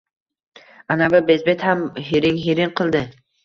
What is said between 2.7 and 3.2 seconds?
qildi